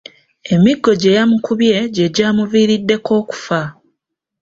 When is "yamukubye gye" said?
1.17-2.07